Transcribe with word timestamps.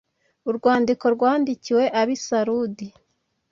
urwandiko 0.49 1.05
rwandikiwe 1.15 1.83
ab 1.99 2.07
i 2.15 2.17
sarudi 2.25 2.87